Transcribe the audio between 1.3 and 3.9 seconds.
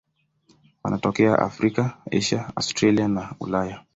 Afrika, Asia, Australia na Ulaya.